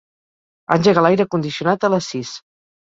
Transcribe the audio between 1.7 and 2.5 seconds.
a les sis.